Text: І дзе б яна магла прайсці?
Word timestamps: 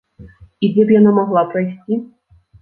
І 0.67 0.69
дзе 0.71 0.83
б 0.91 0.95
яна 0.99 1.11
магла 1.19 1.43
прайсці? 1.53 1.99